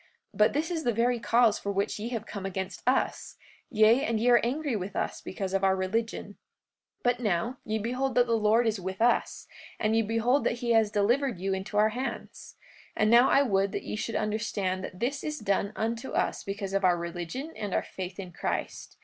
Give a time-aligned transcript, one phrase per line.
[0.33, 3.37] But this is the very cause for which ye have come against us;
[3.69, 6.37] yea, and ye are angry with us because of our religion.
[7.03, 9.45] 44:3 But now, ye behold that the Lord is with us;
[9.79, 12.55] and ye behold that he has delivered you into our hands.
[12.97, 16.73] And now I would that ye should understand that this is done unto us because
[16.73, 18.97] of our religion and our faith in Christ.